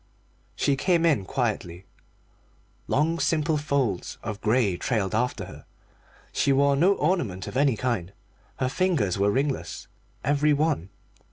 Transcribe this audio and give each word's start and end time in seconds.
She 0.55 0.75
came 0.75 1.05
in 1.05 1.25
quietly. 1.25 1.85
Long 2.87 3.19
simple 3.19 3.57
folds 3.57 4.17
of 4.23 4.41
grey 4.41 4.75
trailed 4.75 5.13
after 5.13 5.45
her: 5.45 5.65
she 6.33 6.51
wore 6.51 6.75
no 6.75 6.95
ornament 6.95 7.45
of 7.45 7.55
any 7.55 7.77
kind. 7.77 8.11
Her 8.57 8.67
fingers 8.67 9.19
were 9.19 9.29
ringless, 9.29 9.87
every 10.23 10.53
one. 10.53 10.89